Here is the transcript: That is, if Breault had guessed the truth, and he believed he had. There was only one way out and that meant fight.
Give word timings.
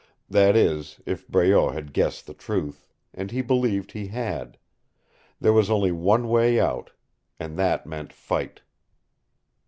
That 0.31 0.55
is, 0.55 0.99
if 1.05 1.27
Breault 1.27 1.73
had 1.75 1.93
guessed 1.93 2.25
the 2.25 2.33
truth, 2.33 2.87
and 3.13 3.29
he 3.29 3.43
believed 3.43 3.91
he 3.91 4.07
had. 4.07 4.57
There 5.39 5.53
was 5.53 5.69
only 5.69 5.91
one 5.91 6.27
way 6.27 6.59
out 6.59 6.89
and 7.39 7.55
that 7.59 7.85
meant 7.85 8.11
fight. 8.11 8.61